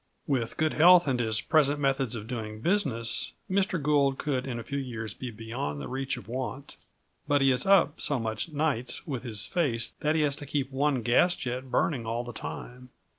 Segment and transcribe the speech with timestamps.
[0.25, 3.79] With good health and his present methods of doing business Mr.
[3.79, 6.75] Gould could in a few years be beyond the reach of want,
[7.27, 10.71] but he is up so much nights with his face that he has to keep
[10.71, 12.89] one gas jet burning all the time.